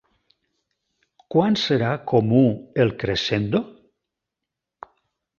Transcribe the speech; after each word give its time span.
Quan 1.33 1.57
serà 1.63 1.91
comú 2.11 2.41
el 2.85 2.93
crescendo? 3.03 3.61